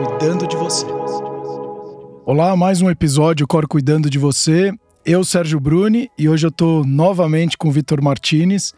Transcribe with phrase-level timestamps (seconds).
[0.00, 0.86] cuidando de você.
[2.24, 4.72] Olá, mais um episódio Cor cuidando de você.
[5.04, 8.72] Eu, Sérgio Bruni, e hoje eu estou novamente com o Vitor Martinez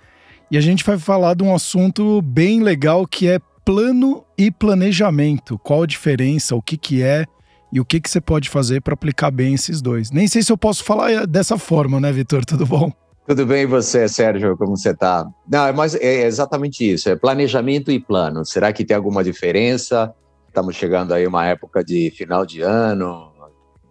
[0.50, 5.56] e a gente vai falar de um assunto bem legal que é plano e planejamento.
[5.60, 7.24] Qual a diferença, o que, que é
[7.72, 10.10] e o que, que você pode fazer para aplicar bem esses dois.
[10.10, 12.44] Nem sei se eu posso falar dessa forma, né, Vitor?
[12.44, 12.90] Tudo bom?
[13.28, 14.56] Tudo bem e você, Sérgio?
[14.56, 15.24] Como você está?
[15.48, 17.08] Não, é mas é exatamente isso.
[17.08, 18.44] É planejamento e plano.
[18.44, 20.12] Será que tem alguma diferença?
[20.52, 23.32] Estamos chegando aí uma época de final de ano.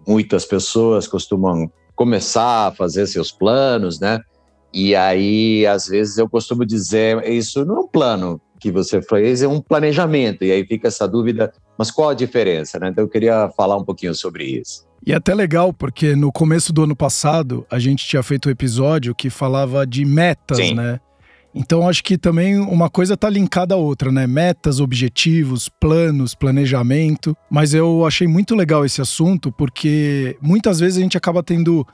[0.07, 4.20] Muitas pessoas costumam começar a fazer seus planos, né?
[4.71, 9.41] E aí, às vezes, eu costumo dizer isso não é um plano que você fez,
[9.41, 10.45] é um planejamento.
[10.45, 12.89] E aí fica essa dúvida, mas qual a diferença, né?
[12.89, 14.85] Então eu queria falar um pouquinho sobre isso.
[15.03, 18.51] E é até legal, porque no começo do ano passado, a gente tinha feito um
[18.51, 20.75] episódio que falava de metas, Sim.
[20.75, 20.99] né?
[21.54, 24.26] Então acho que também uma coisa está linkada à outra, né?
[24.26, 27.35] Metas, objetivos, planos, planejamento.
[27.49, 31.85] Mas eu achei muito legal esse assunto porque muitas vezes a gente acaba tendo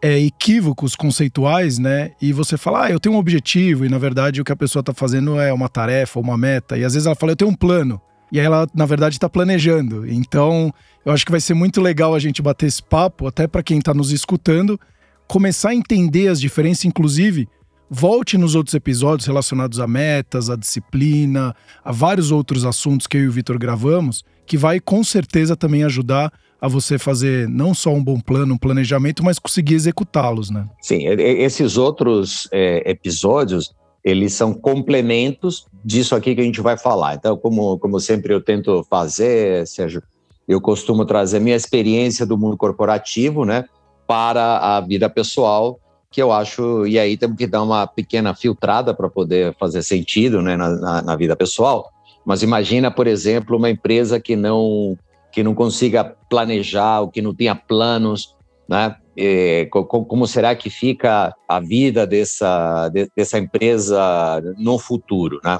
[0.00, 2.12] é, equívocos conceituais, né?
[2.20, 4.80] E você fala, ah, eu tenho um objetivo, e na verdade o que a pessoa
[4.80, 6.76] está fazendo é uma tarefa, uma meta.
[6.76, 8.00] E às vezes ela fala, eu tenho um plano.
[8.32, 10.10] E aí ela, na verdade, está planejando.
[10.10, 10.72] Então,
[11.04, 13.78] eu acho que vai ser muito legal a gente bater esse papo, até para quem
[13.78, 14.80] está nos escutando,
[15.28, 17.46] começar a entender as diferenças, inclusive
[17.94, 21.54] Volte nos outros episódios relacionados a metas, a disciplina,
[21.84, 25.84] a vários outros assuntos que eu e o Vitor gravamos, que vai com certeza também
[25.84, 30.66] ajudar a você fazer não só um bom plano, um planejamento, mas conseguir executá-los, né?
[30.80, 37.16] Sim, esses outros é, episódios, eles são complementos disso aqui que a gente vai falar.
[37.16, 40.02] Então, como, como sempre eu tento fazer, Sérgio,
[40.48, 43.66] eu costumo trazer minha experiência do mundo corporativo, né,
[44.06, 45.78] para a vida pessoal
[46.12, 50.42] que eu acho, e aí temos que dar uma pequena filtrada para poder fazer sentido
[50.42, 51.90] né, na, na, vida pessoal.
[52.24, 54.96] Mas imagina, por exemplo, uma empresa que não
[55.32, 58.36] que não consiga planejar, ou que não tenha planos,
[58.68, 58.94] né?
[59.16, 65.58] E, como será que fica a vida dessa, dessa empresa no futuro, né?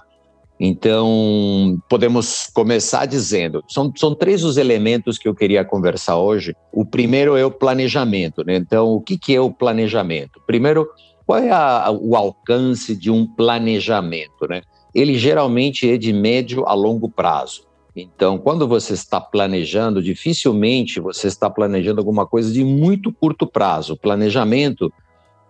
[0.65, 6.55] Então, podemos começar dizendo: são, são três os elementos que eu queria conversar hoje.
[6.73, 8.45] O primeiro é o planejamento.
[8.47, 8.55] Né?
[8.55, 10.41] Então, o que, que é o planejamento?
[10.47, 10.89] Primeiro,
[11.27, 14.47] qual é a, o alcance de um planejamento?
[14.49, 14.63] Né?
[14.95, 17.65] Ele geralmente é de médio a longo prazo.
[17.97, 23.97] Então, quando você está planejando, dificilmente você está planejando alguma coisa de muito curto prazo.
[23.97, 24.93] Planejamento,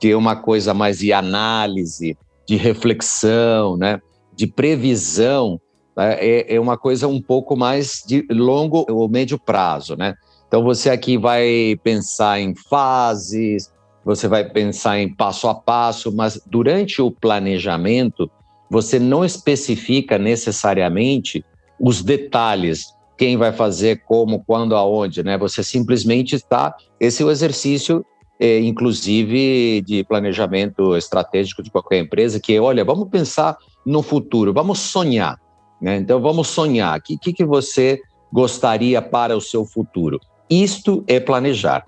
[0.01, 2.17] que é uma coisa mais de análise,
[2.49, 4.01] de reflexão, né?
[4.35, 5.61] De previsão
[5.97, 10.15] né, é, é, uma coisa um pouco mais de longo ou médio prazo, né?
[10.49, 13.73] Então você aqui vai pensar em fases,
[14.05, 18.31] você vai pensar em passo a passo, mas durante o planejamento
[18.71, 21.45] você não especifica necessariamente
[21.79, 25.37] os detalhes, quem vai fazer, como, quando, aonde, né?
[25.39, 26.75] Você simplesmente está.
[26.99, 28.05] Esse é o exercício
[28.43, 34.53] é, inclusive de planejamento estratégico de qualquer empresa, que é, olha, vamos pensar no futuro,
[34.53, 35.39] vamos sonhar.
[35.81, 35.97] Né?
[35.97, 36.99] Então, vamos sonhar.
[36.99, 38.01] O que, que, você
[38.33, 40.21] gostaria para o seu futuro?
[40.49, 41.85] Isto é planejar,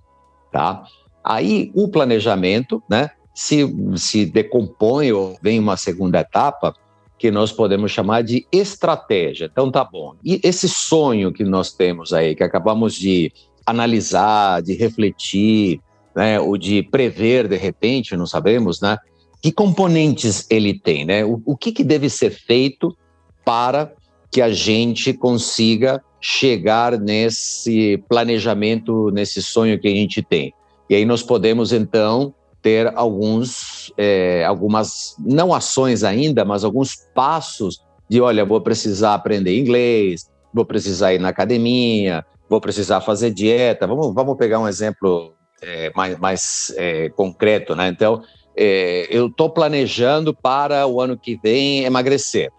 [0.51, 0.85] tá?
[1.23, 3.65] Aí, o planejamento, né, se,
[3.97, 6.75] se decompõe ou vem uma segunda etapa,
[7.17, 9.49] que nós podemos chamar de estratégia.
[9.51, 10.15] Então, tá bom.
[10.25, 13.33] E esse sonho que nós temos aí, que acabamos de
[13.65, 15.81] analisar, de refletir,
[16.15, 18.99] né, o de prever de repente, não sabemos, né?
[19.45, 21.23] Que componentes ele tem, né?
[21.23, 22.97] O, o que, que deve ser feito
[23.45, 23.93] para
[24.33, 30.55] que a gente consiga chegar nesse planejamento, nesse sonho que a gente tem.
[30.89, 37.85] E aí nós podemos então ter alguns, é, algumas não ações ainda, mas alguns passos
[38.09, 43.87] de, olha, vou precisar aprender inglês, vou precisar ir na academia, vou precisar fazer dieta.
[43.87, 47.89] Vamos, vamos pegar um exemplo é, mais, mais é, concreto, né?
[47.89, 48.23] Então,
[48.57, 52.51] é, eu estou planejando para o ano que vem emagrecer.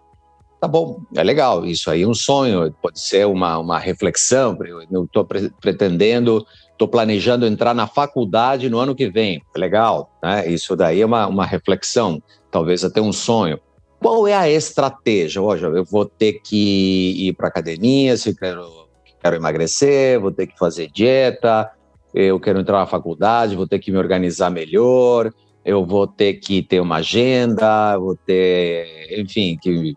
[0.60, 4.56] Tá bom, é legal, isso aí é um sonho, pode ser uma, uma reflexão.
[4.90, 9.42] Eu estou pre pretendendo, estou planejando entrar na faculdade no ano que vem.
[9.54, 10.48] É legal, né?
[10.48, 13.60] Isso daí é uma, uma reflexão, talvez até um sonho.
[14.00, 15.42] Qual é a estratégia?
[15.42, 18.88] Hoje eu vou ter que ir para academia se quero,
[19.22, 21.70] quero emagrecer, vou ter que fazer dieta,
[22.14, 25.30] eu quero entrar na faculdade, vou ter que me organizar melhor,
[25.66, 29.94] eu vou ter que ter uma agenda, vou ter, enfim, que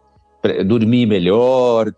[0.66, 1.94] dormir melhor.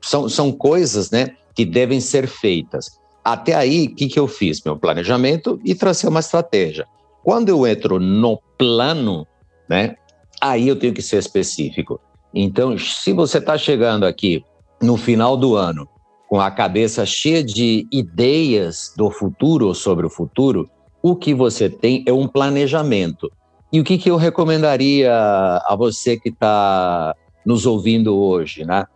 [0.00, 2.98] São, são coisas né, que devem ser feitas.
[3.22, 4.62] Até aí, o que, que eu fiz?
[4.64, 6.86] Meu planejamento e tracei uma estratégia.
[7.22, 9.26] Quando eu entro no plano,
[9.68, 9.94] né,
[10.40, 12.00] aí eu tenho que ser específico.
[12.34, 14.42] Então, se você está chegando aqui
[14.80, 15.86] no final do ano
[16.30, 20.70] com a cabeça cheia de ideias do futuro sobre o futuro,
[21.02, 23.30] o que você tem é um planejamento.
[23.72, 27.14] E o que, que eu recomendaria a você que está
[27.44, 28.86] nos ouvindo hoje, né?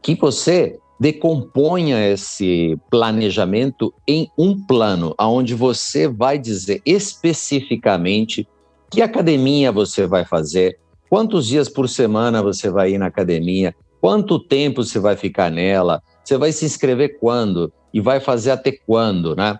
[0.00, 8.46] Que você decomponha esse planejamento em um plano, aonde você vai dizer especificamente
[8.90, 10.78] que academia você vai fazer,
[11.08, 16.02] quantos dias por semana você vai ir na academia, quanto tempo você vai ficar nela,
[16.24, 19.58] você vai se inscrever quando e vai fazer até quando, né?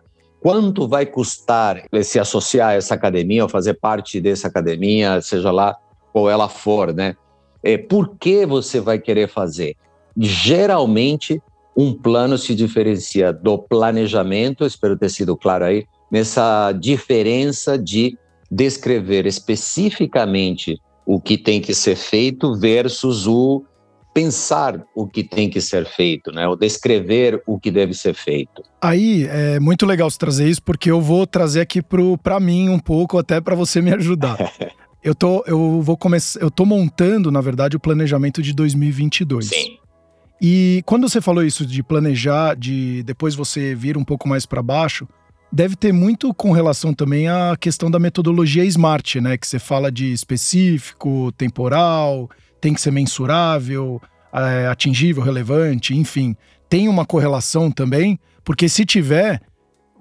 [0.48, 5.76] Quanto vai custar se associar a essa academia ou fazer parte dessa academia, seja lá
[6.10, 7.14] qual ela for, né?
[7.62, 9.76] É, por que você vai querer fazer?
[10.16, 11.38] Geralmente,
[11.76, 18.16] um plano se diferencia do planejamento, espero ter sido claro aí, nessa diferença de
[18.50, 23.64] descrever especificamente o que tem que ser feito versus o
[24.18, 26.48] pensar o que tem que ser feito, né?
[26.48, 28.64] O descrever o que deve ser feito.
[28.82, 31.80] Aí é muito legal você trazer isso, porque eu vou trazer aqui
[32.20, 34.36] para mim um pouco, até para você me ajudar.
[35.04, 39.46] eu tô, eu vou começar, eu tô montando, na verdade, o planejamento de 2022.
[39.46, 39.78] Sim.
[40.42, 44.60] E quando você falou isso de planejar, de depois você vir um pouco mais para
[44.60, 45.06] baixo,
[45.52, 49.36] deve ter muito com relação também à questão da metodologia SMART, né?
[49.36, 52.28] Que você fala de específico, temporal,
[52.60, 54.00] tem que ser mensurável,
[54.32, 56.36] é, atingível, relevante, enfim.
[56.68, 59.40] Tem uma correlação também, porque se tiver,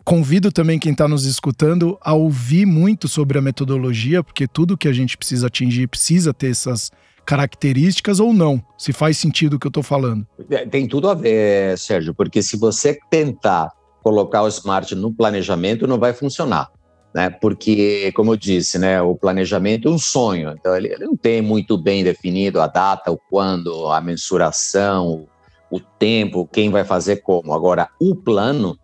[0.03, 4.87] convido também quem está nos escutando a ouvir muito sobre a metodologia, porque tudo que
[4.87, 6.91] a gente precisa atingir precisa ter essas
[7.25, 10.25] características ou não, se faz sentido o que eu estou falando.
[10.49, 13.69] É, tem tudo a ver, Sérgio, porque se você tentar
[14.07, 16.69] colocar o smart no planejamento, não vai funcionar
[17.17, 17.31] né?
[17.31, 21.41] Porque, como eu disse, né, o planejamento é um sonho, então ele, ele, não tem
[21.41, 25.25] muito bem definido a data, o quando, a mensuração,
[25.71, 27.55] o tempo, quem vai fazer como.
[27.55, 28.77] Agora, o plano,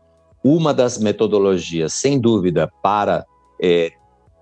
[0.44, 3.24] uma das metodologias, sem dúvida, para
[3.62, 3.92] é,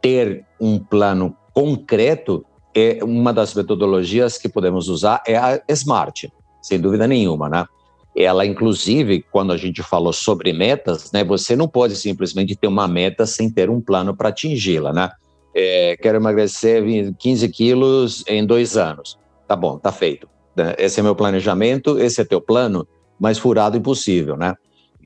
[0.02, 6.32] ter um plano concreto, é uma das metodologias que podemos usar é a SMART,
[6.62, 7.66] sem dúvida nenhuma, né?
[8.16, 12.88] Ela inclusive quando a gente falou sobre metas, né, você não pode simplesmente ter uma
[12.88, 15.10] meta sem ter um plano para atingi-la, né?
[15.54, 16.84] É, quero emagrecer
[17.18, 19.18] 15 quilos em dois anos.
[19.48, 20.30] Tá bom, tá feito.
[20.56, 20.76] Né?
[20.78, 22.88] Esse é meu planejamento, esse é teu plano,
[23.20, 24.56] mas furado impossível, né?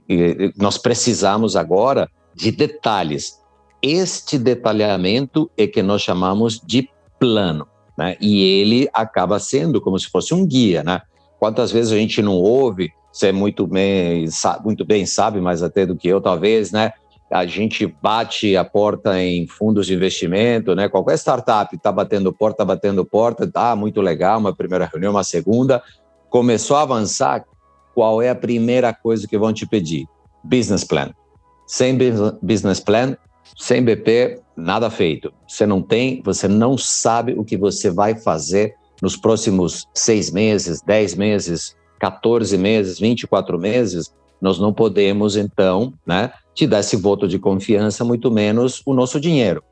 [0.08, 3.40] E nós precisamos agora de detalhes.
[3.82, 7.68] Este detalhamento é que nós chamamos de plano,
[7.98, 8.16] né?
[8.22, 11.02] E ele acaba sendo como se fosse um guia, né?
[11.40, 15.86] Quantas vezes a gente não ouve, você muito bem, sabe, muito bem sabe, mais até
[15.86, 16.92] do que eu, talvez, né?
[17.32, 20.88] A gente bate a porta em fundos de investimento, né?
[20.88, 25.24] Qualquer startup está batendo porta, tá batendo porta, tá muito legal, uma primeira reunião, uma
[25.24, 25.82] segunda.
[26.30, 27.44] Começou a avançar,
[27.94, 30.06] qual é a primeira coisa que vão te pedir?
[30.44, 31.12] Business plan.
[31.66, 31.98] Sem
[32.42, 33.18] business plan,
[33.58, 35.34] sem BP, nada feito.
[35.48, 40.82] Você não tem, você não sabe o que você vai fazer nos próximos seis meses,
[40.82, 47.28] dez meses, 14 meses, 24 meses, nós não podemos, então, né, te dar esse voto
[47.28, 49.64] de confiança, muito menos o nosso dinheiro.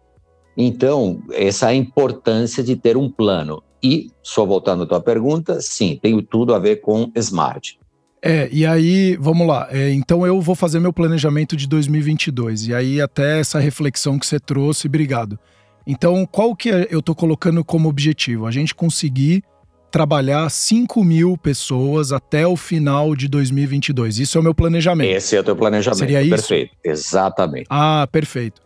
[0.57, 3.63] Então, essa é a importância de ter um plano.
[3.81, 7.77] E, só voltando à tua pergunta, sim, tem tudo a ver com smart.
[8.21, 9.67] É, e aí, vamos lá.
[9.69, 12.67] É, então, eu vou fazer meu planejamento de 2022.
[12.67, 15.37] E aí, até essa reflexão que você trouxe, obrigado.
[15.85, 18.45] Então, qual que é, eu estou colocando como objetivo?
[18.45, 19.43] A gente conseguir
[19.91, 24.17] trabalhar 5 mil pessoas até o final de 2022.
[24.19, 25.15] Isso é o meu planejamento.
[25.15, 25.99] Esse é o teu planejamento.
[25.99, 26.31] Seria isso?
[26.31, 26.75] Perfeito.
[26.83, 27.67] Exatamente.
[27.69, 28.61] Ah, perfeito.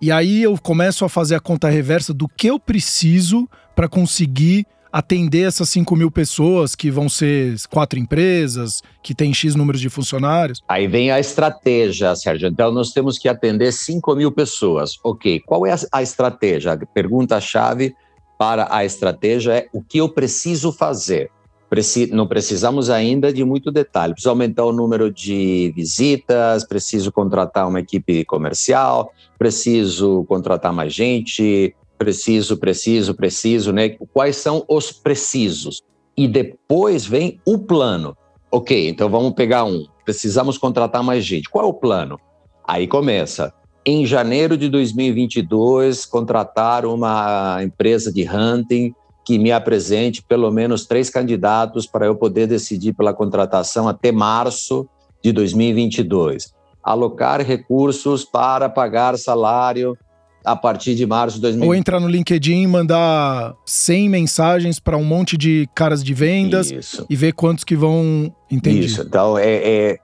[0.00, 4.66] E aí eu começo a fazer a conta reversa do que eu preciso para conseguir
[4.92, 9.88] atender essas 5 mil pessoas, que vão ser quatro empresas, que tem X números de
[9.88, 10.62] funcionários?
[10.68, 12.48] Aí vem a estratégia, Sérgio.
[12.48, 14.98] Então, nós temos que atender 5 mil pessoas.
[15.02, 16.72] Ok, qual é a estratégia?
[16.72, 17.94] A pergunta-chave
[18.38, 21.30] para a estratégia é o que eu preciso fazer.
[21.68, 24.12] Preci não precisamos ainda de muito detalhe.
[24.12, 31.74] Preciso aumentar o número de visitas, preciso contratar uma equipe comercial, preciso contratar mais gente,
[31.98, 33.90] preciso, preciso, preciso, né?
[34.12, 35.82] Quais são os precisos?
[36.16, 38.16] E depois vem o plano.
[38.50, 39.86] Ok, então vamos pegar um.
[40.04, 41.48] Precisamos contratar mais gente.
[41.50, 42.18] Qual é o plano?
[42.66, 43.52] Aí começa.
[43.84, 51.10] Em janeiro de 2022, contratar uma empresa de hunting que me apresente pelo menos três
[51.10, 54.88] candidatos para eu poder decidir pela contratação até março
[55.22, 56.54] de 2022.
[56.82, 59.98] Alocar recursos para pagar salário
[60.46, 61.68] a partir de março de 2020.
[61.68, 66.70] Ou entrar no LinkedIn e mandar 100 mensagens para um monte de caras de vendas
[66.70, 67.04] Isso.
[67.10, 68.78] e ver quantos que vão entender.
[68.78, 69.98] Isso, então é, é,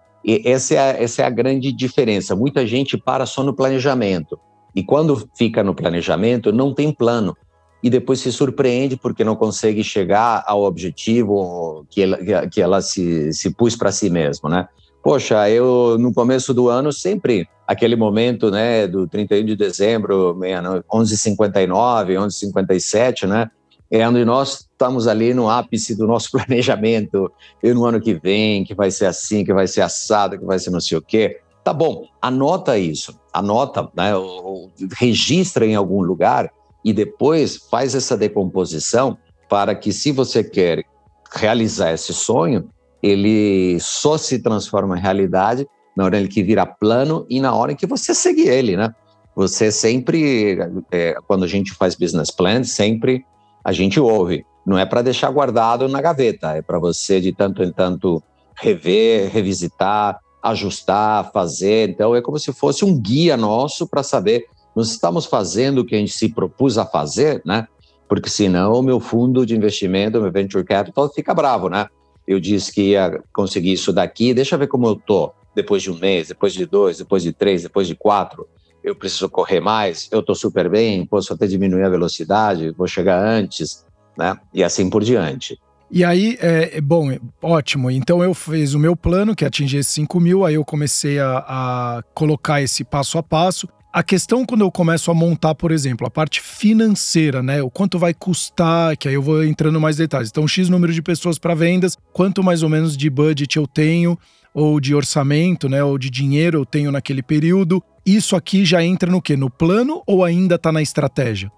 [0.45, 2.35] essa, é a, essa é a grande diferença.
[2.35, 4.37] Muita gente para só no planejamento.
[4.75, 7.37] E quando fica no planejamento, não tem plano.
[7.81, 13.33] E depois se surpreende porque não consegue chegar ao objetivo que ela, que ela se,
[13.33, 14.69] se pôs para si mesma, né?
[15.05, 20.38] Poxa, eu no começo do ano sempre aquele momento, né, do 31 de dezembro,
[20.93, 23.50] 11:59, 11:57, né?
[23.91, 27.31] É onde nós estamos ali no ápice do nosso planejamento,
[27.62, 30.59] e no ano que vem, que vai ser assim, que vai ser assado, que vai
[30.59, 31.41] ser não sei o quê.
[31.64, 36.50] Tá bom, anota isso, anota, né, ou, ou, registra em algum lugar
[36.85, 39.17] e depois faz essa decomposição
[39.49, 40.83] para que, se você quer
[41.33, 42.69] realizar esse sonho,
[43.02, 47.87] ele só se transforma em realidade na hora que vira plano e na hora que
[47.87, 48.95] você segue ele, né?
[49.35, 50.59] Você sempre,
[50.91, 53.25] é, quando a gente faz business plan, sempre
[53.65, 54.45] a gente ouve.
[54.65, 58.23] Não é para deixar guardado na gaveta, é para você de tanto em tanto
[58.55, 61.89] rever, revisitar, ajustar, fazer.
[61.89, 65.95] Então é como se fosse um guia nosso para saber nós estamos fazendo o que
[65.95, 67.67] a gente se propôs a fazer, né?
[68.09, 71.87] Porque senão o meu fundo de investimento, meu venture capital fica bravo, né?
[72.27, 75.91] Eu disse que ia conseguir isso daqui, deixa eu ver como eu tô depois de
[75.91, 78.49] um mês, depois de dois, depois de três, depois de quatro.
[78.83, 83.23] Eu preciso correr mais, eu estou super bem, posso até diminuir a velocidade, vou chegar
[83.23, 83.85] antes,
[84.17, 84.37] né?
[84.53, 85.59] E assim por diante.
[85.95, 87.91] E aí, é, é bom, é, ótimo.
[87.91, 91.19] Então eu fiz o meu plano, que é atingir esses 5 mil, aí eu comecei
[91.19, 93.69] a, a colocar esse passo a passo.
[93.93, 97.63] A questão quando eu começo a montar, por exemplo, a parte financeira, né?
[97.63, 100.31] O quanto vai custar, que aí eu vou entrando mais detalhes.
[100.31, 104.19] Então, X número de pessoas para vendas, quanto mais ou menos de budget eu tenho,
[104.55, 105.83] ou de orçamento, né?
[105.83, 107.83] Ou de dinheiro eu tenho naquele período.
[108.05, 109.37] Isso aqui já entra no quê?
[109.37, 111.51] No plano ou ainda está na estratégia?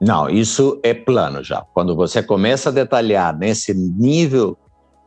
[0.00, 1.60] Não, isso é plano já.
[1.74, 4.56] Quando você começa a detalhar nesse nível,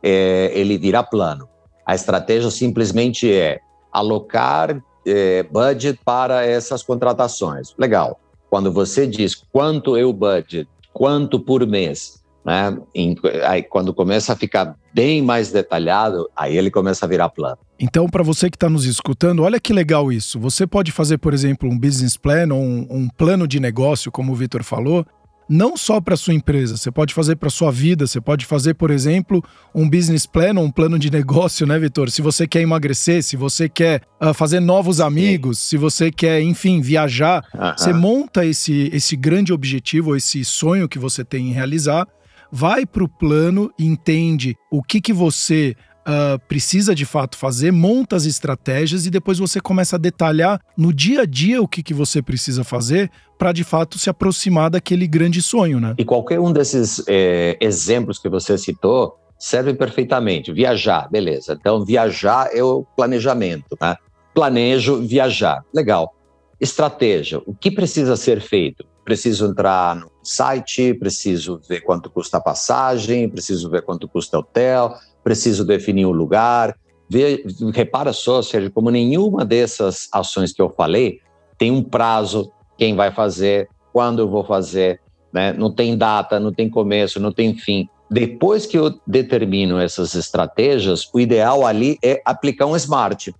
[0.02, 1.48] é, ele vira plano.
[1.86, 3.58] A estratégia simplesmente é
[3.90, 7.74] alocar é, budget para essas contratações.
[7.78, 8.20] Legal.
[8.50, 12.76] Quando você diz quanto é o budget, quanto por mês, né?
[12.94, 17.58] Em, aí, quando começa a ficar bem mais detalhado, aí ele começa a virar plano.
[17.78, 20.38] Então, para você que está nos escutando, olha que legal isso.
[20.38, 24.32] Você pode fazer, por exemplo, um business plan ou um, um plano de negócio, como
[24.32, 25.06] o Vitor falou,
[25.48, 28.90] não só para sua empresa, você pode fazer para sua vida, você pode fazer, por
[28.90, 29.44] exemplo,
[29.74, 32.10] um business plan, um plano de negócio, né, Vitor?
[32.10, 35.66] Se você quer emagrecer, se você quer uh, fazer novos amigos, Sim.
[35.66, 37.78] se você quer, enfim, viajar, uh -huh.
[37.78, 42.06] você monta esse, esse grande objetivo, esse sonho que você tem em realizar,
[42.52, 48.14] vai para o plano entende o que, que você uh, precisa de fato fazer, monta
[48.14, 51.94] as estratégias e depois você começa a detalhar no dia a dia o que, que
[51.94, 55.94] você precisa fazer para de fato se aproximar daquele grande sonho, né?
[55.98, 60.52] E qualquer um desses é, exemplos que você citou serve perfeitamente.
[60.52, 61.56] Viajar, beleza.
[61.58, 63.96] Então, viajar é o planejamento, né?
[64.34, 66.14] Planejo viajar, legal.
[66.60, 68.84] Estratégia, o que precisa ser feito?
[69.04, 74.40] Preciso entrar no site, preciso ver quanto custa a passagem, preciso ver quanto custa o
[74.40, 76.76] hotel, preciso definir o lugar.
[77.08, 81.20] Vê, repara só, Sérgio, como nenhuma dessas ações que eu falei
[81.58, 85.00] tem um prazo, quem vai fazer, quando eu vou fazer,
[85.32, 85.52] né?
[85.52, 87.88] não tem data, não tem começo, não tem fim.
[88.10, 93.32] Depois que eu determino essas estratégias, o ideal ali é aplicar um smart.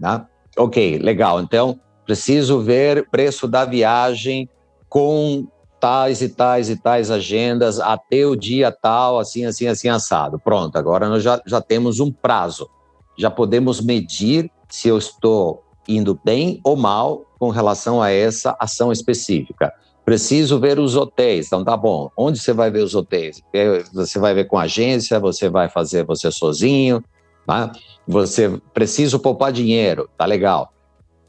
[0.00, 0.26] Tá?
[0.56, 1.40] Ok, legal.
[1.40, 4.48] Então, preciso ver preço da viagem
[4.88, 5.46] com
[5.86, 10.36] tais e tais e tais agendas até o dia tal, assim, assim, assim, assado.
[10.36, 12.68] Pronto, agora nós já, já temos um prazo.
[13.16, 18.90] Já podemos medir se eu estou indo bem ou mal com relação a essa ação
[18.90, 19.72] específica.
[20.04, 21.46] Preciso ver os hotéis.
[21.46, 22.10] Então, tá bom.
[22.16, 23.40] Onde você vai ver os hotéis?
[23.54, 27.00] É, você vai ver com agência, você vai fazer você sozinho,
[27.46, 27.70] tá?
[28.08, 30.72] Você precisa poupar dinheiro, tá legal.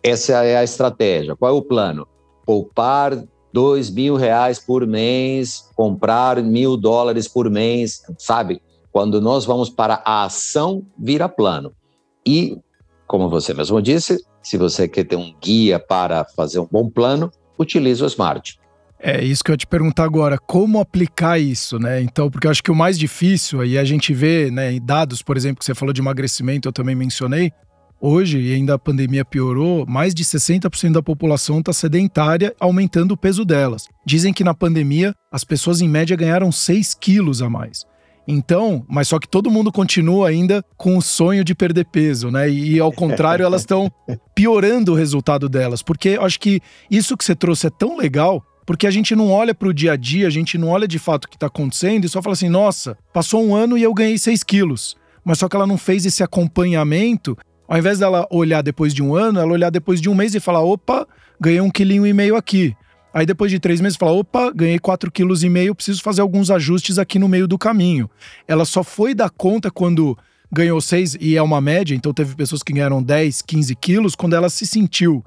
[0.01, 1.35] Essa é a estratégia.
[1.35, 2.07] Qual é o plano?
[2.43, 8.61] Poupar dois mil reais por mês, comprar mil dólares por mês, sabe?
[8.91, 11.73] Quando nós vamos para a ação, vira plano.
[12.25, 12.57] E,
[13.05, 17.31] como você mesmo disse, se você quer ter um guia para fazer um bom plano,
[17.57, 18.59] utilize o Smart.
[18.99, 22.01] É isso que eu ia te perguntar agora, como aplicar isso, né?
[22.01, 25.37] Então, porque eu acho que o mais difícil, aí a gente vê, né, dados, por
[25.37, 27.51] exemplo, que você falou de emagrecimento, eu também mencionei,
[27.99, 33.17] Hoje, e ainda a pandemia piorou, mais de 60% da população está sedentária, aumentando o
[33.17, 33.87] peso delas.
[34.05, 37.85] Dizem que na pandemia as pessoas em média ganharam 6 quilos a mais.
[38.27, 42.49] Então, mas só que todo mundo continua ainda com o sonho de perder peso, né?
[42.49, 43.89] E ao contrário, elas estão
[44.35, 46.59] piorando o resultado delas, porque acho que
[46.91, 49.93] isso que você trouxe é tão legal, porque a gente não olha para o dia
[49.93, 52.33] a dia, a gente não olha de fato o que está acontecendo e só fala
[52.33, 54.95] assim: nossa, passou um ano e eu ganhei 6 quilos.
[55.23, 57.37] Mas só que ela não fez esse acompanhamento.
[57.67, 60.39] Ao invés dela olhar depois de um ano, ela olhar depois de um mês e
[60.39, 61.07] falar: opa,
[61.39, 62.75] ganhei um quilinho e meio aqui.
[63.13, 66.49] Aí depois de três meses, fala: opa, ganhei quatro quilos e meio, preciso fazer alguns
[66.49, 68.09] ajustes aqui no meio do caminho.
[68.47, 70.17] Ela só foi dar conta quando
[70.51, 74.33] ganhou seis, e é uma média, então teve pessoas que ganharam 10, 15 quilos, quando
[74.33, 75.23] ela se sentiu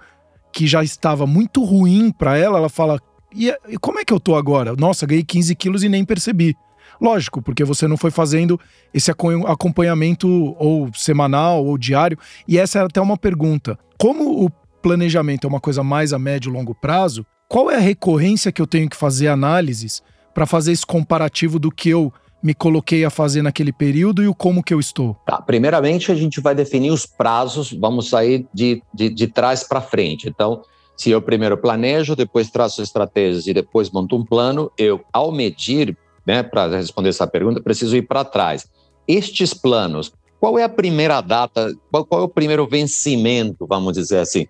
[0.53, 2.99] que já estava muito ruim para ela, ela fala:
[3.35, 4.75] e, como é que eu tô agora?
[4.77, 6.57] Nossa, ganhei 15 quilos e nem percebi.
[7.01, 8.61] Lógico, porque você não foi fazendo
[8.93, 10.29] esse acompanhamento
[10.59, 12.19] ou semanal ou diário.
[12.47, 13.79] E essa era até uma pergunta.
[13.99, 14.51] Como o
[14.83, 18.61] planejamento é uma coisa mais a médio e longo prazo, qual é a recorrência que
[18.61, 20.03] eu tenho que fazer análises
[20.35, 24.35] para fazer esse comparativo do que eu me coloquei a fazer naquele período e o
[24.35, 25.15] como que eu estou?
[25.27, 29.81] Tá, primeiramente, a gente vai definir os prazos, vamos sair de, de, de trás para
[29.81, 30.29] frente.
[30.29, 30.63] Então,
[30.97, 35.97] se eu primeiro planejo, depois traço estratégias e depois monto um plano, eu, ao medir,
[36.27, 38.69] né, para responder essa pergunta, preciso ir para trás.
[39.07, 44.19] Estes planos, qual é a primeira data, qual, qual é o primeiro vencimento, vamos dizer
[44.19, 44.47] assim,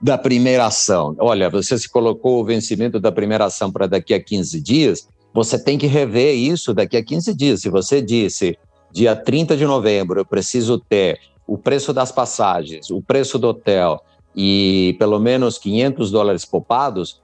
[0.00, 1.14] da primeira ação?
[1.18, 5.62] Olha, você se colocou o vencimento da primeira ação para daqui a 15 dias, você
[5.62, 7.60] tem que rever isso daqui a 15 dias.
[7.60, 8.58] Se você disse,
[8.92, 14.02] dia 30 de novembro, eu preciso ter o preço das passagens, o preço do hotel,
[14.34, 17.20] e pelo menos 500 dólares poupados,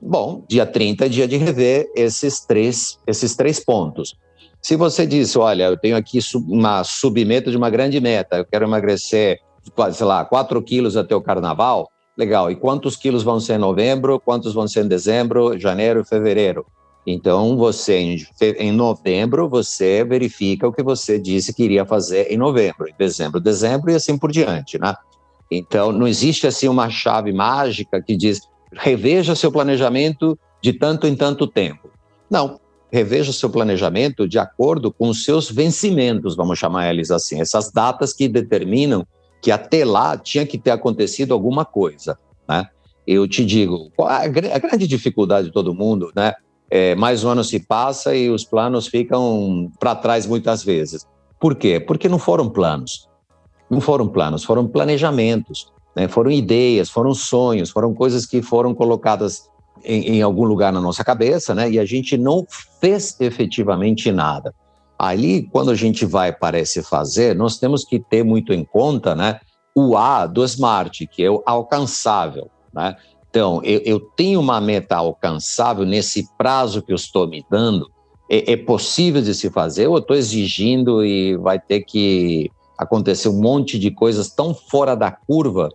[0.00, 4.16] bom, dia 30 é dia de rever esses três, esses três pontos.
[4.62, 8.66] Se você disse, olha, eu tenho aqui uma submeta de uma grande meta, eu quero
[8.66, 9.40] emagrecer,
[9.92, 12.50] sei lá, 4 quilos até o carnaval, legal.
[12.50, 16.66] E quantos quilos vão ser em novembro, quantos vão ser em dezembro, janeiro fevereiro?
[17.06, 18.18] Então, você,
[18.58, 23.40] em novembro, você verifica o que você disse que iria fazer em novembro, em dezembro,
[23.40, 24.94] dezembro e assim por diante, né?
[25.50, 28.42] Então, não existe assim uma chave mágica que diz
[28.72, 31.90] reveja seu planejamento de tanto em tanto tempo.
[32.30, 32.60] Não,
[32.90, 38.12] reveja seu planejamento de acordo com os seus vencimentos, vamos chamar eles assim, essas datas
[38.12, 39.06] que determinam
[39.42, 42.68] que até lá tinha que ter acontecido alguma coisa, né?
[43.06, 46.34] Eu te digo, a, grande dificuldade de todo mundo, né?
[46.70, 51.04] É, mais um ano se passa e os planos ficam para trás muitas vezes.
[51.40, 51.80] Por quê?
[51.80, 53.10] Porque não foram planos
[53.70, 56.08] não foram planos, foram planejamentos, né?
[56.08, 59.48] foram ideias, foram sonhos, foram coisas que foram colocadas
[59.84, 61.70] em, em, algum lugar na nossa cabeça, né?
[61.70, 62.46] E a gente não
[62.80, 64.54] fez efetivamente nada.
[64.98, 69.40] Ali, quando a gente vai parece fazer, nós temos que ter muito em conta, né?
[69.74, 72.96] O A do SMART, que é o alcançável, né?
[73.30, 77.88] Então, eu, eu tenho uma meta alcançável nesse prazo que eu estou me dando.
[78.28, 83.32] É, é possível de se fazer ou eu estou exigindo e vai ter que aconteceu
[83.32, 85.68] um monte de coisas tão fora da curva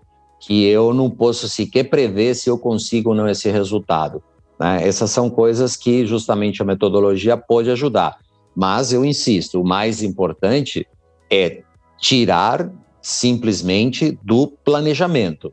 [0.46, 4.22] que eu não posso sequer prever se eu consigo ou não esse resultado.
[4.60, 4.88] Né?
[4.88, 8.18] Essas são coisas que justamente a metodologia pode ajudar.
[8.56, 10.88] Mas eu insisto, o mais importante
[11.32, 11.64] é
[11.98, 15.52] tirar simplesmente do planejamento.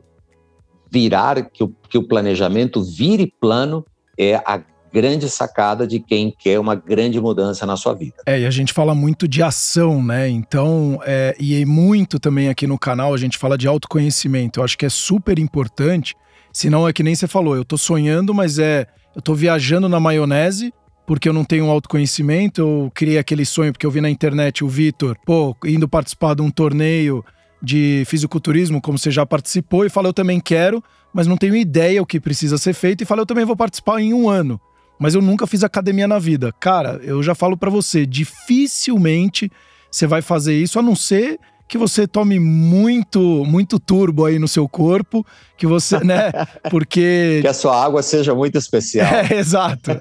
[0.91, 3.83] Virar, que o, que o planejamento vire plano
[4.17, 4.61] é a
[4.93, 8.17] grande sacada de quem quer uma grande mudança na sua vida.
[8.27, 10.29] É, e a gente fala muito de ação, né?
[10.29, 14.59] Então, é, e muito também aqui no canal a gente fala de autoconhecimento.
[14.59, 16.15] Eu acho que é super importante,
[16.51, 18.85] senão é que nem você falou, eu tô sonhando, mas é.
[19.15, 20.73] Eu tô viajando na maionese
[21.05, 24.67] porque eu não tenho autoconhecimento, eu criei aquele sonho porque eu vi na internet o
[24.67, 27.23] Vitor, pô, indo participar de um torneio
[27.61, 32.01] de fisiculturismo, como você já participou, e falei, eu também quero, mas não tenho ideia
[32.01, 34.59] o que precisa ser feito, e falei, eu também vou participar em um ano
[35.03, 36.53] mas eu nunca fiz academia na vida.
[36.61, 39.51] Cara, eu já falo para você, dificilmente
[39.91, 41.37] você vai fazer isso, a não ser
[41.67, 45.25] que você tome muito, muito turbo aí no seu corpo,
[45.57, 46.31] que você, né?
[46.71, 47.39] Porque.
[47.41, 49.05] que a sua água seja muito especial.
[49.29, 49.91] É, exato.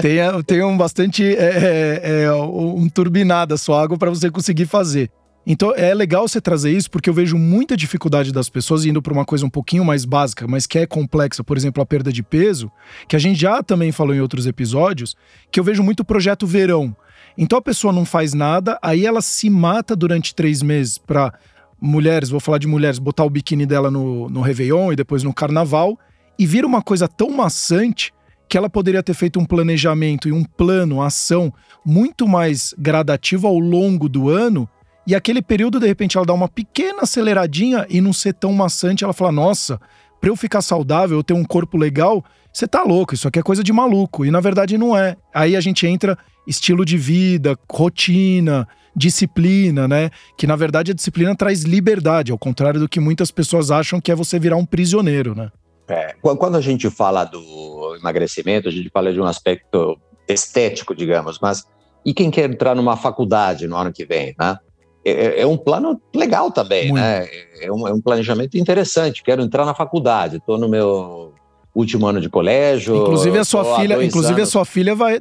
[0.00, 1.22] tenha, tenha um bastante.
[1.22, 5.10] É, é, é um turbinado a sua água para você conseguir fazer.
[5.46, 9.12] Então é legal você trazer isso porque eu vejo muita dificuldade das pessoas indo para
[9.12, 12.22] uma coisa um pouquinho mais básica, mas que é complexa, por exemplo, a perda de
[12.22, 12.70] peso,
[13.06, 15.14] que a gente já também falou em outros episódios,
[15.50, 16.96] que eu vejo muito projeto verão.
[17.36, 21.34] Então a pessoa não faz nada, aí ela se mata durante três meses para
[21.80, 25.34] mulheres, vou falar de mulheres, botar o biquíni dela no, no Réveillon e depois no
[25.34, 25.98] Carnaval,
[26.38, 28.12] e vira uma coisa tão maçante
[28.48, 31.52] que ela poderia ter feito um planejamento e um plano, ação
[31.84, 34.68] muito mais gradativo ao longo do ano
[35.06, 39.04] e aquele período, de repente, ela dá uma pequena aceleradinha e não ser tão maçante,
[39.04, 39.80] ela fala: nossa,
[40.20, 43.42] pra eu ficar saudável, eu ter um corpo legal, você tá louco, isso aqui é
[43.42, 44.24] coisa de maluco.
[44.24, 45.16] E na verdade não é.
[45.34, 50.10] Aí a gente entra estilo de vida, rotina, disciplina, né?
[50.38, 54.10] Que na verdade a disciplina traz liberdade, ao contrário do que muitas pessoas acham que
[54.10, 55.50] é você virar um prisioneiro, né?
[55.86, 61.38] É, quando a gente fala do emagrecimento, a gente fala de um aspecto estético, digamos,
[61.40, 61.64] mas
[62.06, 64.58] e quem quer entrar numa faculdade no ano que vem, né?
[65.04, 67.02] É, é, é um plano legal também, Muito.
[67.02, 67.28] né?
[67.60, 69.22] É um, é um, planejamento interessante.
[69.22, 71.32] Quero entrar na faculdade, estou no meu
[71.74, 72.96] último ano de colégio.
[72.96, 74.48] Inclusive a sua filha, inclusive anos.
[74.48, 75.20] a sua filha vai,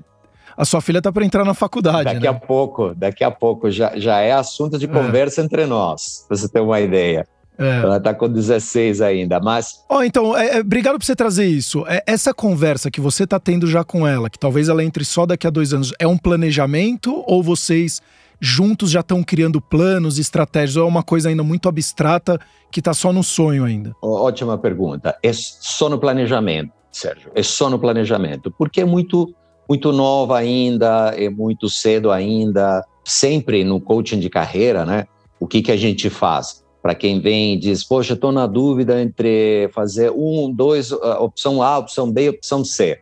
[0.55, 2.05] a sua filha está para entrar na faculdade.
[2.05, 2.27] Daqui né?
[2.27, 4.87] a pouco, daqui a pouco já, já é assunto de é.
[4.87, 5.43] conversa é.
[5.43, 7.27] entre nós, para você ter uma ideia.
[7.57, 7.81] É.
[7.81, 9.83] Ela está com 16 ainda, mas.
[9.87, 11.85] Ó, oh, então, é, é, obrigado por você trazer isso.
[11.87, 15.25] É, essa conversa que você está tendo já com ela, que talvez ela entre só
[15.25, 18.01] daqui a dois anos, é um planejamento ou vocês
[18.43, 22.37] juntos já estão criando planos, estratégias, ou é uma coisa ainda muito abstrata
[22.69, 23.95] que está só no sonho ainda?
[24.01, 25.17] Ótima pergunta.
[25.23, 27.31] É só no planejamento, Sérgio.
[27.33, 29.33] É só no planejamento, porque é muito,
[29.69, 32.83] muito nova ainda, é muito cedo ainda.
[33.05, 35.05] Sempre no coaching de carreira, né?
[35.39, 36.65] O que, que a gente faz?
[36.81, 41.77] Para quem vem e diz, poxa, estou na dúvida entre fazer um, dois, opção A,
[41.77, 42.99] opção B, opção C.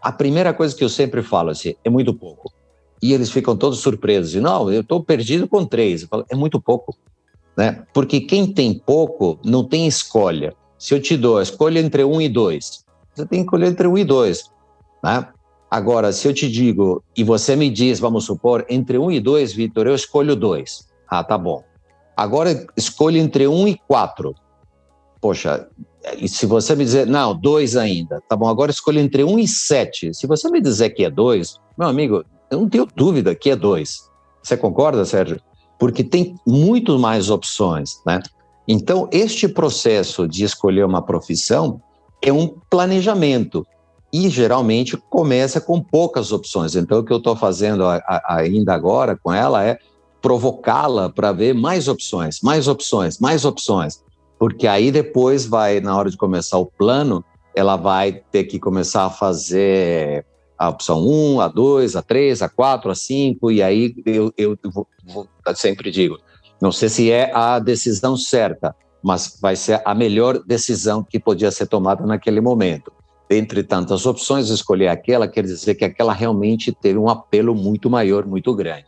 [0.00, 2.52] A primeira coisa que eu sempre falo assim, é muito pouco
[3.02, 4.34] e eles ficam todos surpresos.
[4.34, 6.04] E, não, eu estou perdido com três.
[6.04, 6.96] Falo, é muito pouco.
[7.56, 7.84] Né?
[7.92, 10.54] Porque quem tem pouco não tem escolha.
[10.78, 12.84] Se eu te dou a escolha entre um e dois,
[13.14, 14.50] você tem que escolher entre um e dois.
[15.02, 15.26] Né?
[15.70, 19.52] Agora, se eu te digo, e você me diz, vamos supor, entre um e dois,
[19.52, 20.88] Vitor, eu escolho dois.
[21.08, 21.62] Ah, tá bom.
[22.16, 24.34] Agora escolho entre um e quatro.
[25.20, 25.68] Poxa,
[26.18, 29.46] e se você me dizer, não, dois ainda, tá bom, agora escolho entre um e
[29.46, 30.14] sete.
[30.14, 33.56] Se você me dizer que é dois, meu amigo, eu não tenho dúvida que é
[33.56, 34.10] dois.
[34.42, 35.40] Você concorda, Sérgio?
[35.78, 38.20] Porque tem muito mais opções, né?
[38.66, 41.80] Então, este processo de escolher uma profissão
[42.22, 43.66] é um planejamento
[44.12, 46.74] e geralmente começa com poucas opções.
[46.74, 49.78] Então, o que eu estou fazendo a, a, ainda agora com ela é
[50.20, 54.02] provocá-la para ver mais opções, mais opções, mais opções,
[54.38, 59.06] porque aí depois vai, na hora de começar o plano, ela vai ter que começar
[59.06, 60.24] a fazer
[60.60, 64.58] a opção 1, a 2, a 3, a 4, a 5, e aí eu, eu,
[64.64, 66.18] vou, vou, sempre digo,
[66.60, 71.50] não sei se é a decisão certa, mas vai ser a melhor decisão que podia
[71.50, 72.92] ser tomada naquele momento.
[73.26, 78.26] Dentre tantas opções, escolher aquela quer dizer que aquela realmente teve um apelo muito maior,
[78.26, 78.84] muito grande.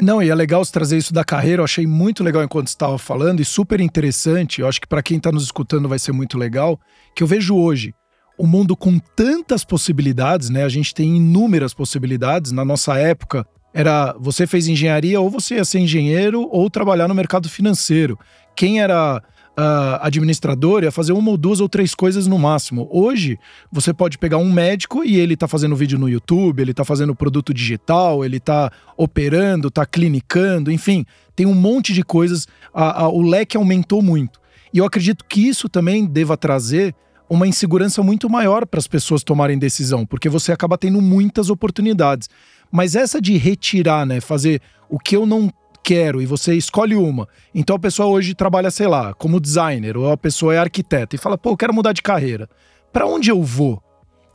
[0.00, 2.98] Não, e é legal você trazer isso da carreira, eu achei muito legal enquanto estava
[2.98, 4.60] falando e super interessante.
[4.60, 6.78] Eu acho que para quem está nos escutando vai ser muito legal,
[7.16, 7.92] que eu vejo hoje
[8.38, 10.64] um mundo com tantas possibilidades, né?
[10.64, 12.52] A gente tem inúmeras possibilidades.
[12.52, 17.14] Na nossa época, era você fez engenharia ou você ia ser engenheiro ou trabalhar no
[17.14, 18.18] mercado financeiro.
[18.54, 19.22] Quem era
[19.56, 22.88] uh, administrador ia fazer uma ou duas ou três coisas no máximo.
[22.90, 23.38] Hoje,
[23.72, 27.14] você pode pegar um médico e ele está fazendo vídeo no YouTube, ele está fazendo
[27.14, 32.46] produto digital, ele está operando, está clinicando, enfim, tem um monte de coisas.
[32.72, 34.40] A, a, o leque aumentou muito.
[34.72, 36.94] E eu acredito que isso também deva trazer
[37.28, 42.28] uma insegurança muito maior para as pessoas tomarem decisão, porque você acaba tendo muitas oportunidades.
[42.70, 47.28] Mas essa de retirar, né, fazer o que eu não quero e você escolhe uma.
[47.54, 51.18] Então a pessoa hoje trabalha, sei lá, como designer, ou a pessoa é arquiteta e
[51.18, 52.48] fala, pô, eu quero mudar de carreira.
[52.92, 53.82] Para onde eu vou?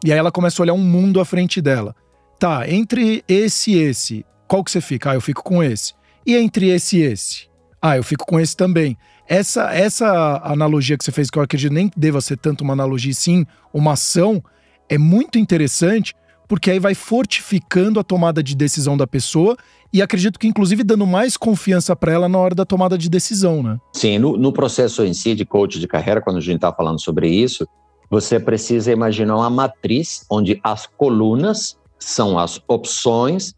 [0.04, 1.96] E aí ela começa a olhar um mundo à frente dela.
[2.40, 5.12] Tá, entre esse e esse, qual que você fica?
[5.12, 5.94] Ah, eu fico com esse.
[6.26, 7.50] E entre esse e esse?
[7.82, 8.98] Ah, eu fico com esse também.
[9.32, 13.14] Essa, essa analogia que você fez, que eu acredito nem deva ser tanto uma analogia,
[13.14, 14.44] sim uma ação,
[14.90, 16.14] é muito interessante,
[16.50, 19.56] porque aí vai fortificando a tomada de decisão da pessoa
[19.94, 23.64] e acredito que, inclusive, dando mais confiança para ela na hora da tomada de decisão,
[23.64, 23.78] né?
[23.94, 27.00] Sim, no, no processo em si de coach de carreira, quando a gente está falando
[27.00, 27.66] sobre isso,
[28.10, 33.54] você precisa imaginar uma matriz onde as colunas são as opções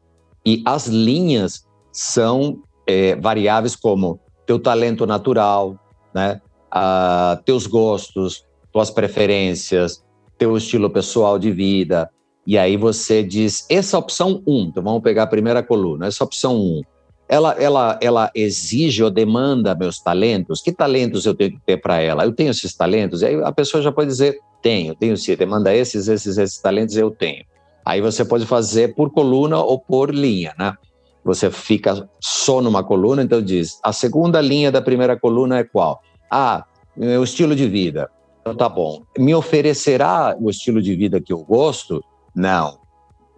[0.45, 5.77] e as linhas são é, variáveis como teu talento natural,
[6.13, 6.41] né?
[6.71, 10.03] Ah, teus gostos, tuas preferências,
[10.37, 12.09] teu estilo pessoal de vida.
[12.45, 16.23] E aí você diz, essa opção 1, um, então vamos pegar a primeira coluna, essa
[16.23, 16.81] opção 1, um,
[17.29, 20.61] ela, ela, ela exige ou demanda meus talentos?
[20.61, 22.25] Que talentos eu tenho que ter para ela?
[22.25, 23.21] Eu tenho esses talentos?
[23.21, 26.95] E aí a pessoa já pode dizer, tenho, tenho sim, demanda esses, esses, esses talentos,
[26.97, 27.45] eu tenho.
[27.85, 30.75] Aí você pode fazer por coluna ou por linha, né?
[31.23, 36.01] Você fica só numa coluna, então diz: a segunda linha da primeira coluna é qual?
[36.29, 38.09] Ah, meu estilo de vida.
[38.41, 39.03] Então tá bom.
[39.17, 42.03] Me oferecerá o estilo de vida que eu gosto?
[42.35, 42.77] Não.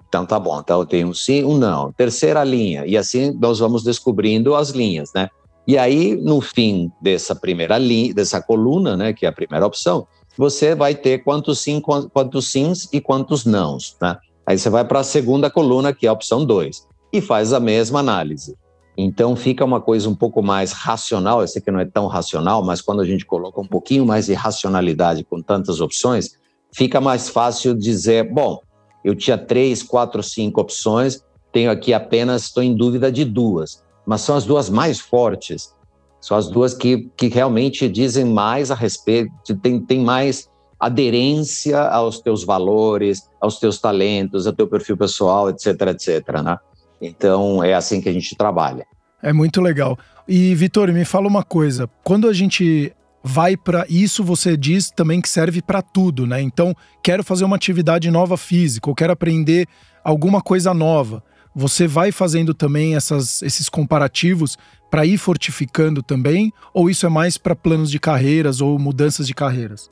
[0.08, 0.60] Então tá bom.
[0.60, 1.92] Então eu tenho um sim, um não.
[1.92, 2.86] Terceira linha.
[2.86, 5.30] E assim nós vamos descobrindo as linhas, né?
[5.68, 10.08] E aí, no fim dessa primeira linha, dessa coluna, né, que é a primeira opção,
[10.38, 14.18] você vai ter quantos sim, quantos sims e quantos nãos, né?
[14.46, 17.60] Aí você vai para a segunda coluna, que é a opção 2, e faz a
[17.60, 18.58] mesma análise.
[18.98, 22.64] Então fica uma coisa um pouco mais racional, eu sei que não é tão racional,
[22.64, 26.38] mas quando a gente coloca um pouquinho mais de racionalidade com tantas opções,
[26.74, 28.60] fica mais fácil dizer, bom,
[29.04, 34.22] eu tinha três, quatro, cinco opções, tenho aqui apenas, estou em dúvida de duas, mas
[34.22, 35.76] são as duas mais fortes,
[36.22, 40.50] são as duas que, que realmente dizem mais a respeito, tem, tem mais
[40.80, 46.58] aderência aos teus valores, aos teus talentos, ao teu perfil pessoal, etc, etc, né?
[47.02, 48.86] Então é assim que a gente trabalha.
[49.22, 49.98] É muito legal.
[50.28, 52.94] E Vitor, me fala uma coisa, quando a gente
[53.28, 56.40] vai para isso você diz também que serve para tudo, né?
[56.42, 59.68] Então, quero fazer uma atividade nova física, ou quero aprender
[60.04, 61.24] alguma coisa nova.
[61.56, 64.58] Você vai fazendo também essas, esses comparativos
[64.92, 69.34] para ir fortificando também, ou isso é mais para planos de carreiras ou mudanças de
[69.34, 69.90] carreiras?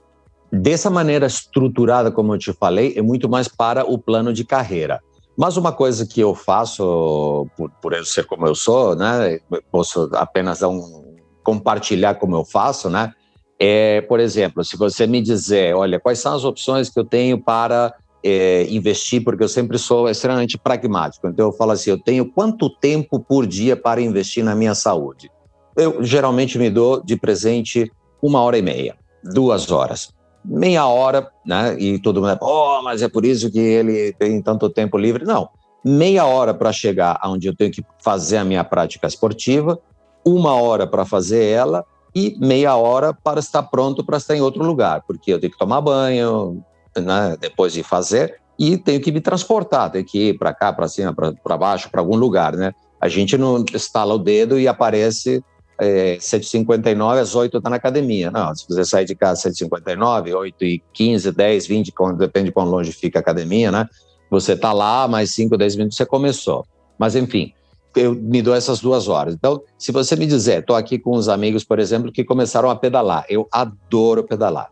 [0.52, 5.02] Dessa maneira estruturada, como eu te falei, é muito mais para o plano de carreira.
[5.38, 9.40] Mas uma coisa que eu faço, por, por eu ser como eu sou, né,
[9.72, 13.12] posso apenas um, compartilhar como eu faço, né,
[13.60, 17.42] é, por exemplo, se você me dizer, olha, quais são as opções que eu tenho
[17.42, 17.94] para
[18.24, 21.28] é, investir, porque eu sempre sou extremamente pragmático.
[21.28, 25.30] Então eu falo assim, eu tenho quanto tempo por dia para investir na minha saúde?
[25.76, 27.92] Eu geralmente me dou de presente
[28.22, 31.76] uma hora e meia, duas horas meia hora, né?
[31.80, 35.26] E todo mundo, oh, mas é por isso que ele tem tanto tempo livre.
[35.26, 35.50] Não,
[35.84, 39.80] meia hora para chegar aonde eu tenho que fazer a minha prática esportiva,
[40.26, 44.64] uma hora para fazer ela e meia hora para estar pronto para estar em outro
[44.64, 46.64] lugar, porque eu tenho que tomar banho,
[46.96, 47.36] né?
[47.40, 51.14] Depois de fazer e tenho que me transportar, tenho que ir para cá, para cima,
[51.14, 52.74] para baixo, para algum lugar, né?
[53.02, 55.44] A gente não estala o dedo e aparece
[55.80, 58.32] é, 7h59, às 8 está na academia.
[58.32, 62.92] Não, se você sair de casa às 7h59, 8h15, 10, 20, depende de quão longe
[62.92, 63.88] fica a academia, né?
[64.30, 66.66] Você está lá, mais 5, 10 minutos você começou.
[66.98, 67.54] Mas, enfim,
[67.96, 69.34] eu me dou essas duas horas.
[69.36, 72.76] Então, se você me dizer, estou aqui com uns amigos, por exemplo, que começaram a
[72.76, 73.26] pedalar.
[73.30, 74.72] Eu adoro pedalar.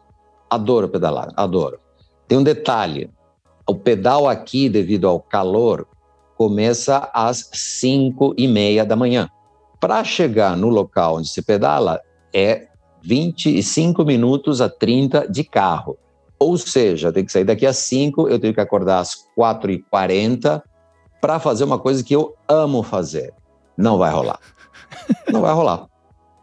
[0.49, 1.79] Adoro pedalar, adoro.
[2.27, 3.09] Tem um detalhe:
[3.67, 5.87] o pedal aqui, devido ao calor,
[6.35, 9.29] começa às 5 e meia da manhã.
[9.81, 11.99] Para chegar no local onde se pedala,
[12.31, 12.67] é
[13.03, 15.97] 25 minutos a 30 de carro.
[16.37, 20.61] Ou seja, tem que sair daqui a 5, eu tenho que acordar às 4h40
[21.19, 23.33] para fazer uma coisa que eu amo fazer.
[23.75, 24.39] Não vai rolar.
[25.31, 25.87] Não vai rolar.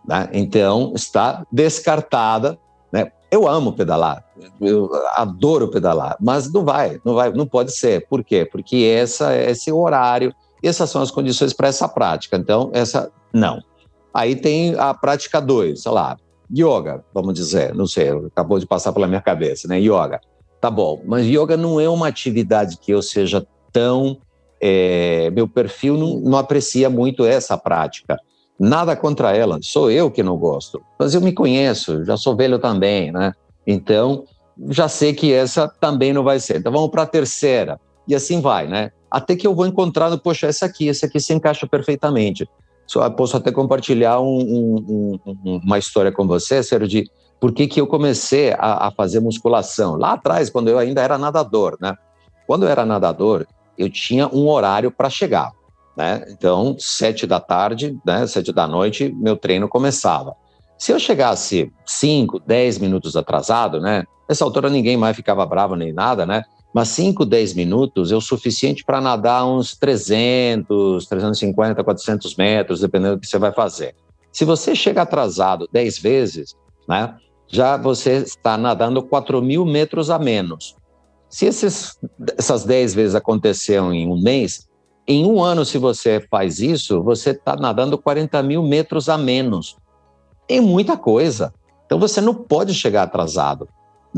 [0.05, 0.29] Né?
[0.33, 2.59] Então, está descartada.
[2.93, 3.13] Né?
[3.31, 4.25] Eu amo pedalar,
[4.59, 8.09] eu adoro pedalar, mas não vai, não vai, não pode ser.
[8.09, 8.49] Por quê?
[8.51, 12.37] Porque essa, esse horário, essas são as condições para essa prática.
[12.37, 13.63] Então, essa não.
[14.13, 16.17] Aí tem a prática 2, sei lá,
[16.51, 19.79] yoga, vamos dizer, não sei, acabou de passar pela minha cabeça, né?
[19.81, 20.21] Yoga.
[20.61, 24.19] Tá bom, mas yoga não é uma atividade que eu seja tão.
[24.61, 28.19] É, meu perfil não, não aprecia muito essa prática.
[28.59, 30.83] Nada contra ela, sou eu que não gosto.
[30.99, 33.33] Mas eu me conheço, já sou velho também, né?
[33.65, 34.25] Então,
[34.71, 36.57] já sei que essa também não vai ser.
[36.59, 37.79] Então, vamos para a terceira.
[38.09, 38.91] E assim vai, né?
[39.11, 42.49] Até que eu vou encontrando, poxa, essa aqui, essa aqui se encaixa perfeitamente.
[42.87, 47.67] Só posso até compartilhar um, um, um, uma história com você, Sérgio, de por que,
[47.67, 49.97] que eu comecei a, a, fazer musculação.
[49.97, 51.95] Lá atrás, quando eu ainda era nadador, né?
[52.47, 55.53] Quando eu era nadador, eu tinha um horário para chegar,
[55.95, 56.25] né?
[56.31, 58.27] Então, sete da tarde, né?
[58.27, 60.35] Sete da noite, meu treino começava.
[60.79, 64.05] Se eu chegasse cinco, dez minutos atrasado, né?
[64.27, 66.43] Nessa altura ninguém mais ficava bravo nem nada, né?
[66.73, 73.17] Mas 5, 10 minutos é o suficiente para nadar uns 300, 350, 400 metros, dependendo
[73.17, 73.95] do que você vai fazer.
[74.31, 76.55] Se você chega atrasado 10 vezes,
[76.87, 77.15] né,
[77.47, 80.77] já você está nadando 4 mil metros a menos.
[81.31, 81.99] Se esses,
[82.37, 84.69] essas 10 vezes aconteceram em um mês,
[85.07, 89.77] em um ano, se você faz isso, você está nadando 40 mil metros a menos.
[90.47, 91.53] É muita coisa.
[91.87, 93.67] Então você não pode chegar atrasado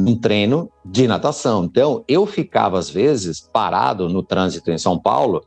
[0.06, 1.64] um treino de natação.
[1.64, 5.44] Então, eu ficava, às vezes, parado no trânsito em São Paulo,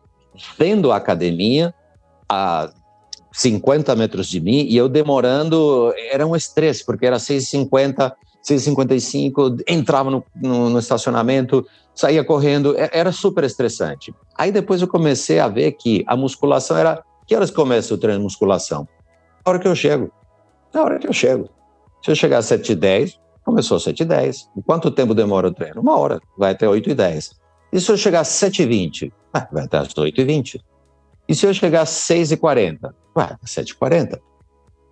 [0.57, 1.73] tendo a academia
[2.29, 2.71] a
[3.31, 8.13] 50 metros de mim, e eu demorando, era um estresse, porque era 6h50,
[8.47, 14.13] 6h55, entrava no, no, no estacionamento, saía correndo, era super estressante.
[14.37, 17.03] Aí depois eu comecei a ver que a musculação era.
[17.25, 18.87] Que horas começa o treino de musculação?
[19.45, 20.11] Na hora que eu chego.
[20.73, 21.49] Na hora que eu chego.
[22.03, 24.47] Se eu chegar às 7h10, Começou às 7h10.
[24.57, 25.81] E quanto tempo demora o treino?
[25.81, 27.31] Uma hora, vai até 8h10.
[27.71, 29.11] E se eu chegar às 7h20?
[29.33, 30.61] Ah, vai até às 8h20.
[31.27, 32.93] E se eu chegar às 6h40?
[33.15, 34.19] Vai às 7h40.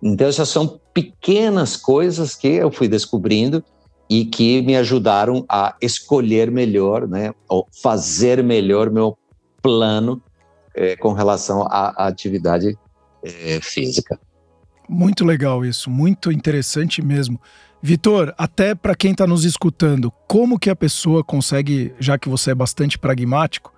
[0.02, 3.64] Então, essas são pequenas coisas que eu fui descobrindo
[4.10, 9.16] e que me ajudaram a escolher melhor, né, ou fazer melhor meu
[9.62, 10.20] plano
[10.74, 12.76] é, com relação à, à atividade
[13.22, 14.18] é, física.
[14.88, 17.40] Muito legal isso, muito interessante mesmo.
[17.84, 22.52] Vitor, até para quem está nos escutando, como que a pessoa consegue, já que você
[22.52, 23.72] é bastante pragmático,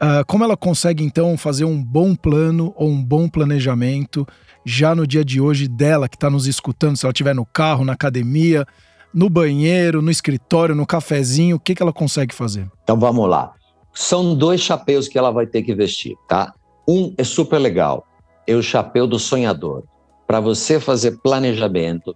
[0.00, 4.26] uh, como ela consegue então fazer um bom plano ou um bom planejamento
[4.64, 7.84] já no dia de hoje dela que está nos escutando, se ela estiver no carro,
[7.84, 8.66] na academia,
[9.12, 12.66] no banheiro, no escritório, no cafezinho, o que, que ela consegue fazer?
[12.82, 13.52] Então vamos lá.
[13.92, 16.54] São dois chapéus que ela vai ter que vestir, tá?
[16.88, 18.06] Um é super legal,
[18.46, 19.84] é o chapéu do sonhador.
[20.26, 22.14] Para você fazer planejamento,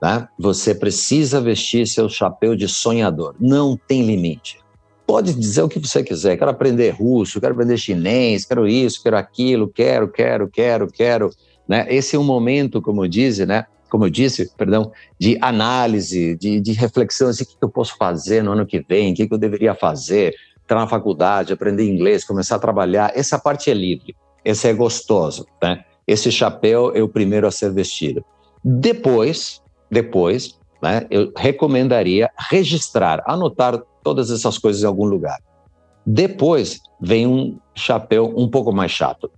[0.00, 0.28] Tá?
[0.38, 3.34] Você precisa vestir seu chapéu de sonhador.
[3.40, 4.60] Não tem limite.
[5.06, 6.36] Pode dizer o que você quiser.
[6.36, 11.30] Quero aprender russo, quero aprender chinês, quero isso, quero aquilo, quero, quero, quero, quero.
[11.66, 11.86] Né?
[11.88, 13.64] Esse é um momento, como disse, né?
[13.90, 18.42] Como eu disse, perdão, de análise, de, de reflexão, assim, o que eu posso fazer
[18.42, 22.56] no ano que vem, o que eu deveria fazer, entrar na faculdade, aprender inglês, começar
[22.56, 23.10] a trabalhar.
[23.14, 25.84] Essa parte é livre, esse é gostoso, né?
[26.06, 28.24] Esse chapéu é o primeiro a ser vestido.
[28.62, 35.38] Depois, depois, né, eu recomendaria registrar, anotar todas essas coisas em algum lugar.
[36.06, 39.30] Depois vem um chapéu um pouco mais chato,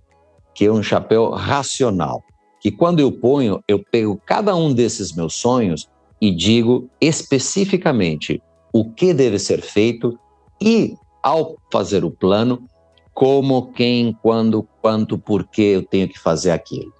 [0.53, 2.23] que é um chapéu racional,
[2.59, 5.89] que quando eu ponho, eu pego cada um desses meus sonhos
[6.21, 10.17] e digo especificamente o que deve ser feito
[10.61, 12.63] e, ao fazer o plano,
[13.13, 16.93] como, quem, quando, quanto, por que eu tenho que fazer aquilo.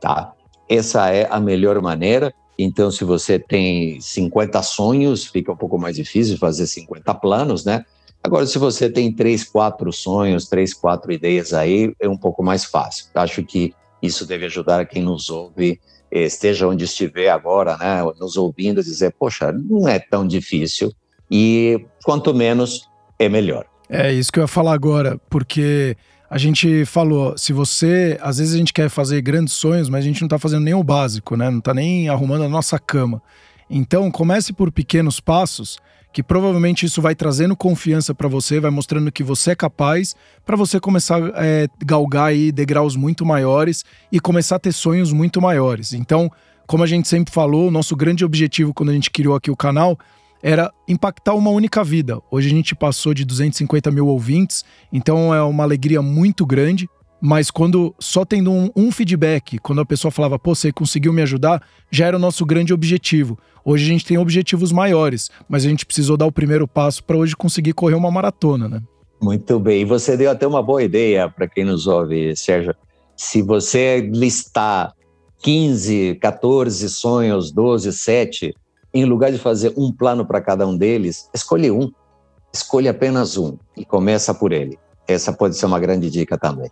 [0.00, 0.32] Tá?
[0.68, 5.96] Essa é a melhor maneira então, se você tem 50 sonhos, fica um pouco mais
[5.96, 7.84] difícil fazer 50 planos, né?
[8.22, 12.64] Agora, se você tem três, quatro sonhos, três, quatro ideias aí, é um pouco mais
[12.64, 13.06] fácil.
[13.14, 18.82] Acho que isso deve ajudar quem nos ouve, esteja onde estiver agora, né, nos ouvindo,
[18.82, 20.92] dizer, poxa, não é tão difícil
[21.30, 22.88] e quanto menos
[23.18, 23.66] é melhor.
[23.88, 25.96] É isso que eu ia falar agora, porque
[26.28, 30.08] a gente falou, se você, às vezes a gente quer fazer grandes sonhos, mas a
[30.08, 31.48] gente não tá fazendo nem o básico, né?
[31.50, 33.22] Não tá nem arrumando a nossa cama.
[33.70, 35.78] Então, comece por pequenos passos,
[36.12, 40.56] que provavelmente isso vai trazendo confiança para você, vai mostrando que você é capaz, para
[40.56, 45.40] você começar a é, galgar aí degraus muito maiores e começar a ter sonhos muito
[45.40, 45.92] maiores.
[45.92, 46.30] Então,
[46.66, 49.98] como a gente sempre falou, nosso grande objetivo quando a gente criou aqui o canal
[50.42, 52.20] era impactar uma única vida.
[52.30, 56.88] Hoje a gente passou de 250 mil ouvintes, então é uma alegria muito grande.
[57.20, 61.22] Mas quando só tendo um, um, feedback, quando a pessoa falava, pô, você conseguiu me
[61.22, 63.38] ajudar, já era o nosso grande objetivo.
[63.64, 67.16] Hoje a gente tem objetivos maiores, mas a gente precisou dar o primeiro passo para
[67.16, 68.82] hoje conseguir correr uma maratona, né?
[69.20, 69.80] Muito bem.
[69.80, 72.74] E você deu até uma boa ideia para quem nos ouve, Sérgio.
[73.16, 74.92] Se você listar
[75.42, 78.54] 15, 14 sonhos, 12, 7,
[79.00, 81.90] em lugar de fazer um plano para cada um deles, escolhe um.
[82.52, 84.78] Escolha apenas um e começa por ele.
[85.06, 86.70] Essa pode ser uma grande dica também.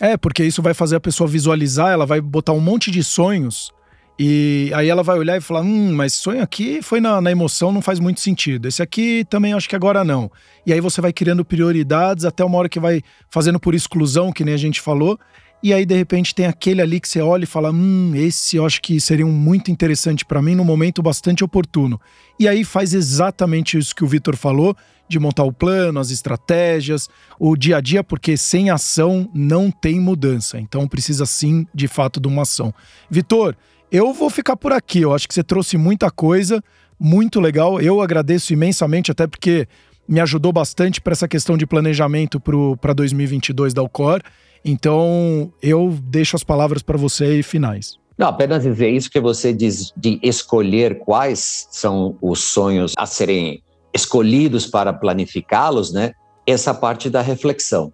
[0.00, 3.72] É, porque isso vai fazer a pessoa visualizar, ela vai botar um monte de sonhos
[4.18, 7.70] e aí ela vai olhar e falar: hum, mas sonho aqui foi na, na, emoção,
[7.70, 8.66] não faz muito sentido.
[8.66, 10.30] Esse aqui também acho que agora não.
[10.66, 13.00] E aí você vai criando prioridades até uma hora que vai
[13.30, 15.18] fazendo por exclusão, que nem a gente falou,
[15.62, 18.64] e aí de repente tem aquele ali que você olha e fala: "Hum, esse eu
[18.64, 22.00] acho que seria um muito interessante para mim no momento bastante oportuno".
[22.38, 24.76] E aí faz exatamente isso que o Vitor falou,
[25.08, 29.98] de montar o plano, as estratégias, o dia a dia, porque sem ação não tem
[29.98, 30.60] mudança.
[30.60, 32.72] Então precisa sim, de fato, de uma ação.
[33.10, 33.56] Vitor,
[33.90, 35.00] eu vou ficar por aqui.
[35.00, 36.62] Eu acho que você trouxe muita coisa,
[37.00, 37.80] muito legal.
[37.80, 39.66] Eu agradeço imensamente, até porque
[40.06, 42.40] me ajudou bastante para essa questão de planejamento
[42.80, 44.20] para 2022 da Alcor.
[44.64, 47.98] Então, eu deixo as palavras para você e finais.
[48.18, 53.62] Não, apenas dizer isso que você diz de escolher quais são os sonhos a serem
[53.94, 56.12] escolhidos para planificá-los, né?
[56.44, 57.92] Essa parte da reflexão,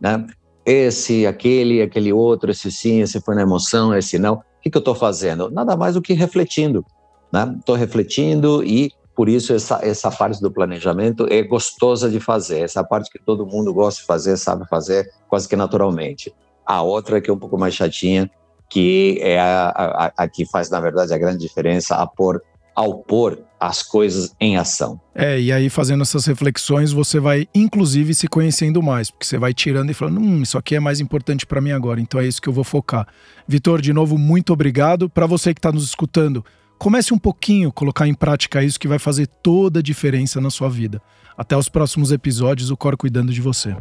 [0.00, 0.24] né?
[0.64, 4.34] Esse, aquele, aquele outro, esse sim, esse foi na emoção, esse não.
[4.34, 5.50] O que, que eu estou fazendo?
[5.50, 6.84] Nada mais do que refletindo,
[7.32, 7.52] né?
[7.58, 12.84] Estou refletindo e por isso essa, essa parte do planejamento é gostosa de fazer, essa
[12.84, 16.32] parte que todo mundo gosta de fazer, sabe fazer quase que naturalmente.
[16.66, 18.30] A outra que é um pouco mais chatinha,
[18.68, 22.42] que é a, a, a que faz, na verdade, a grande diferença a pôr,
[22.74, 25.00] ao pôr as coisas em ação.
[25.14, 29.54] É, e aí fazendo essas reflexões, você vai inclusive se conhecendo mais, porque você vai
[29.54, 32.42] tirando e falando, hum, isso aqui é mais importante para mim agora, então é isso
[32.42, 33.08] que eu vou focar.
[33.48, 35.08] Vitor, de novo, muito obrigado.
[35.08, 36.44] Para você que está nos escutando,
[36.78, 40.50] Comece um pouquinho a colocar em prática isso que vai fazer toda a diferença na
[40.50, 41.00] sua vida.
[41.36, 43.72] Até os próximos episódios, o Cor cuidando de você.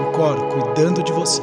[0.00, 1.42] O Cor cuidando de você.